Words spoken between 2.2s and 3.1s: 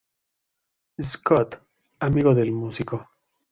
del músico.